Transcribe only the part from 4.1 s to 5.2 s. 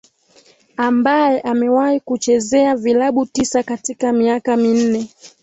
miaka minne